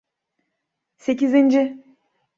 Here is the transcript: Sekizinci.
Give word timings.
Sekizinci. 0.97 1.81